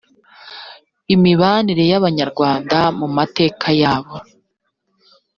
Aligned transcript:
imibanire 1.13 1.83
y 1.91 1.95
abanyarwanda 1.99 2.77
mu 2.99 3.07
mateka 3.17 3.67
yabo 3.81 4.15